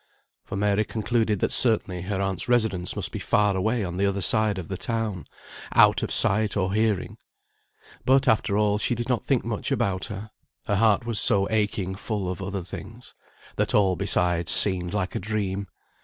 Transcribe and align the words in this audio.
For 0.43 0.55
Mary 0.55 0.83
concluded 0.83 1.37
that 1.41 1.51
certainly 1.51 2.01
her 2.01 2.19
aunt's 2.19 2.49
residence 2.49 2.95
must 2.95 3.11
be 3.11 3.19
far 3.19 3.55
away 3.55 3.83
on 3.83 3.97
the 3.97 4.07
other 4.07 4.19
side 4.19 4.57
of 4.57 4.67
the 4.67 4.75
town, 4.75 5.25
out 5.75 6.01
of 6.01 6.11
sight 6.11 6.57
or 6.57 6.73
hearing. 6.73 7.17
But, 8.03 8.27
after 8.27 8.57
all, 8.57 8.79
she 8.79 8.95
did 8.95 9.07
not 9.09 9.27
think 9.27 9.45
much 9.45 9.71
about 9.71 10.05
her; 10.05 10.31
her 10.65 10.77
heart 10.77 11.05
was 11.05 11.19
so 11.19 11.47
aching 11.51 11.93
full 11.93 12.27
of 12.31 12.41
other 12.41 12.63
things, 12.63 13.13
that 13.57 13.75
all 13.75 13.95
besides 13.95 14.51
seemed 14.51 14.91
like 14.91 15.13
a 15.13 15.19
dream. 15.19 15.67